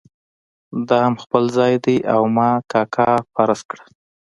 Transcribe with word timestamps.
دا 0.87 0.97
هم 1.07 1.15
خپل 1.23 1.43
ځای 1.57 1.73
دی 1.85 1.97
او 2.13 2.21
ما 2.35 2.49
کاکا 2.71 3.09
فرض 3.33 3.59
کړه. 3.69 3.85